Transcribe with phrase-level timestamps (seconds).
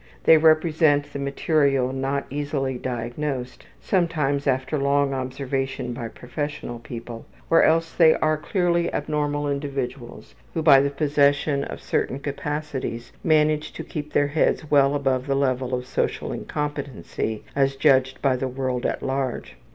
[0.23, 7.61] They represent the material not easily diagnosed, sometimes after long observation by professional people, or
[7.61, 13.83] else they are clearly abnormal individuals who, by the possession of certain capacities, manage to
[13.83, 18.87] keep their heads well above the level of social incompetency as judged by the world
[18.87, 19.55] at large.